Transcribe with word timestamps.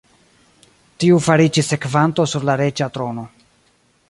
Tiu 1.03 1.19
fariĝis 1.25 1.71
sekvanto 1.75 2.27
sur 2.33 2.49
la 2.51 2.57
reĝa 2.63 2.89
trono. 2.97 3.31